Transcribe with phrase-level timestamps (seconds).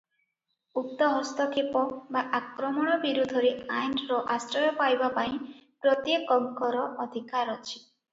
[0.81, 1.81] ଉକ୍ତ ହସ୍ତକ୍ଷେପ
[2.15, 3.51] ବା ଆକ୍ରମଣ ବିରୁଦ୍ଧରେ
[3.81, 5.37] ଆଇନର ଆଶ୍ରୟ ପାଇବା ପାଇଁ
[5.85, 7.79] ପ୍ରତ୍ୟେକଙ୍କର ଅଧିକାର ଅଛି।